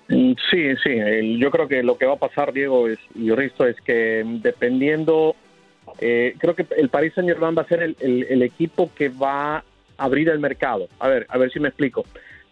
Mm, 0.09 0.33
sí, 0.51 0.75
sí, 0.83 1.39
yo 1.39 1.51
creo 1.51 1.69
que 1.69 1.83
lo 1.83 1.97
que 1.97 2.07
va 2.07 2.15
a 2.15 2.19
pasar, 2.19 2.53
Diego 2.53 2.89
es, 2.89 2.99
y 3.15 3.31
Risto, 3.31 3.67
es 3.67 3.77
que 3.81 4.25
dependiendo, 4.43 5.35
eh, 6.01 6.35
creo 6.39 6.55
que 6.55 6.67
el 6.77 6.89
Paris 6.89 7.13
Saint 7.15 7.29
Germain 7.29 7.57
va 7.57 7.63
a 7.63 7.69
ser 7.69 7.83
el, 7.83 8.43
equipo 8.43 8.91
que 8.95 9.09
va 9.09 9.57
a 9.57 9.65
abrir 9.99 10.29
el 10.29 10.39
mercado. 10.39 10.89
A 10.99 11.09
ver, 11.09 11.27
a 11.29 11.39
ver 11.39 11.51
si 11.51 11.61
me 11.61 11.69
explico. 11.69 12.05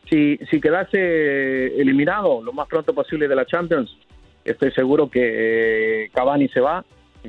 Si, 0.08 0.38
si 0.50 0.60
quedase 0.60 1.80
eliminado 1.80 2.42
lo 2.42 2.52
más 2.52 2.68
pronto 2.68 2.92
posible 2.94 3.28
de 3.28 3.36
la 3.36 3.46
Champions, 3.46 3.96
estoy 4.44 4.72
seguro 4.72 5.08
que 5.10 6.04
eh, 6.04 6.10
Cavani 6.12 6.48
se 6.48 6.60
va, 6.60 6.84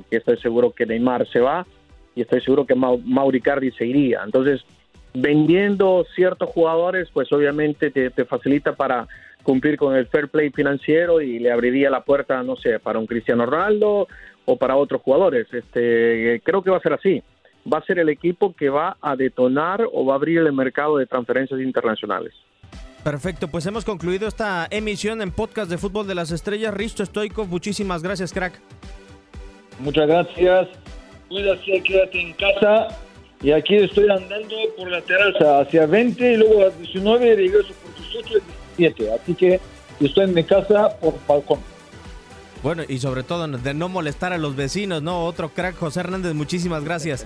estoy 0.10 0.38
seguro 0.38 0.72
que 0.72 0.86
Neymar 0.86 1.28
se 1.28 1.40
va 1.40 1.66
y 2.16 2.22
estoy 2.22 2.42
seguro 2.42 2.66
que 2.66 2.76
Mauri 2.76 3.42
Cardi 3.42 3.72
se 3.72 3.86
iría. 3.86 4.22
Entonces, 4.24 4.62
vendiendo 5.14 6.06
ciertos 6.16 6.50
jugadores, 6.50 7.10
pues 7.14 7.32
obviamente 7.32 7.92
te, 7.92 8.26
facilita 8.26 8.76
para 8.76 9.08
cumplir 9.44 9.78
con 9.78 9.96
el 9.96 10.08
fair 10.08 10.28
play 10.28 10.52
financiero 10.52 11.22
y 11.22 11.40
le 11.40 11.52
abriría 11.52 11.90
la 11.90 12.04
puerta, 12.04 12.44
no 12.44 12.56
sé, 12.56 12.80
para 12.80 13.00
un 13.00 13.08
Cristiano 13.08 13.46
Ronaldo 13.46 14.08
o 14.46 14.58
para 14.58 14.76
otros 14.76 15.02
jugadores. 15.02 15.48
Este, 15.54 16.42
creo 16.44 16.62
que 16.62 16.72
va 16.72 16.78
a 16.78 16.82
ser 16.82 16.94
así. 16.94 17.24
Va 17.72 17.78
a 17.78 17.86
ser 17.86 18.00
el 18.00 18.10
equipo 18.10 18.54
que 18.56 18.70
va 18.70 18.98
a 19.02 19.16
detonar 19.16 19.88
o 19.92 20.06
va 20.06 20.14
a 20.14 20.16
abrir 20.16 20.40
el 20.40 20.52
mercado 20.54 20.98
de 20.98 21.06
transferencias 21.06 21.60
internacionales. 21.60 22.34
Perfecto, 23.04 23.48
pues 23.48 23.66
hemos 23.66 23.84
concluido 23.84 24.28
esta 24.28 24.68
emisión 24.70 25.22
en 25.24 25.32
podcast 25.32 25.70
de 25.70 25.80
Fútbol 25.80 26.08
de 26.08 26.14
las 26.14 26.32
Estrellas. 26.32 26.74
Risto 26.74 27.04
Stoikov, 27.04 27.48
muchísimas 27.48 28.04
gracias, 28.04 28.32
crack. 28.32 28.60
Muchas 29.80 30.08
gracias. 30.08 30.70
Cuídate, 31.28 31.82
quédate 31.82 32.22
en 32.22 32.34
casa. 32.34 32.90
Y 33.42 33.52
aquí 33.52 33.76
estoy 33.76 34.08
andando 34.08 34.56
por 34.78 34.92
la 34.92 35.02
terraza 35.02 35.62
hacia 35.62 35.88
20 35.88 36.34
y 36.34 36.38
luego 36.38 36.66
a 36.66 36.70
19 36.70 37.36
regreso 37.36 37.74
por 37.84 37.96
18 37.96 38.38
y 38.78 38.82
17. 38.84 39.14
Así 39.14 39.34
que 39.34 39.60
estoy 40.00 40.26
en 40.26 40.34
mi 40.36 40.44
casa 40.44 40.96
por 41.00 41.16
balcón. 41.28 41.60
Bueno, 42.64 42.84
y 42.88 43.00
sobre 43.00 43.24
todo 43.24 43.48
de 43.48 43.74
no 43.74 43.90
molestar 43.90 44.34
a 44.34 44.38
los 44.38 44.56
vecinos, 44.56 45.02
¿no? 45.02 45.26
Otro 45.26 45.50
crack, 45.50 45.78
José 45.78 46.02
Hernández, 46.02 46.34
muchísimas 46.34 46.84
gracias. 46.84 47.26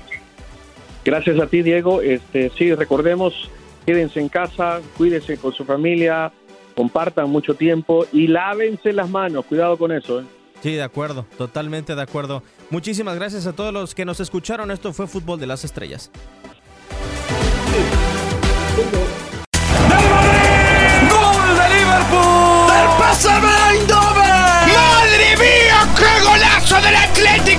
Gracias 1.04 1.40
a 1.40 1.48
ti, 1.48 1.62
Diego. 1.62 2.02
Este, 2.02 2.52
sí, 2.58 2.74
recordemos, 2.74 3.50
quédense 3.86 4.20
en 4.20 4.30
casa, 4.30 4.82
cuídense 4.98 5.38
con 5.38 5.54
su 5.54 5.66
familia, 5.66 6.32
compartan 6.76 7.30
mucho 7.30 7.54
tiempo 7.54 8.06
y 8.12 8.28
lávense 8.28 8.94
las 8.94 9.10
manos. 9.10 9.46
Cuidado 9.46 9.78
con 9.78 9.92
eso. 9.92 10.22
¿eh? 10.22 10.24
Sí, 10.64 10.74
de 10.74 10.84
acuerdo, 10.84 11.26
totalmente 11.38 11.96
de 11.96 12.02
acuerdo. 12.02 12.42
Muchísimas 12.70 13.16
gracias 13.16 13.46
a 13.46 13.54
todos 13.54 13.74
los 13.74 13.94
que 13.94 14.06
nos 14.06 14.20
escucharon. 14.20 14.72
Esto 14.72 14.94
fue 14.94 15.06
Fútbol 15.06 15.40
de 15.40 15.48
las 15.48 15.64
Estrellas. 15.64 16.12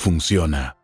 funciona. 0.00 0.79